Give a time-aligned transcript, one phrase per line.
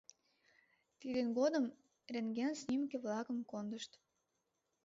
[0.99, 1.65] Тидын годым
[2.13, 3.91] рентген снимке-влакым кондышт.